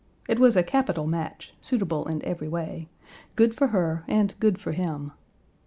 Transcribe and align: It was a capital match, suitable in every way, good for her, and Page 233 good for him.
It 0.27 0.39
was 0.39 0.57
a 0.57 0.63
capital 0.63 1.05
match, 1.05 1.53
suitable 1.61 2.07
in 2.07 2.25
every 2.25 2.47
way, 2.47 2.89
good 3.35 3.53
for 3.53 3.67
her, 3.67 4.03
and 4.07 4.29
Page 4.29 4.39
233 4.39 4.39
good 4.49 4.59
for 4.59 4.71
him. 4.71 5.11